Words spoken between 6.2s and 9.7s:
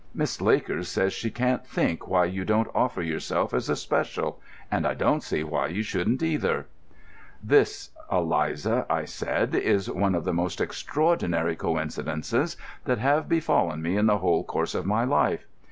either." "This, Eliza," I said,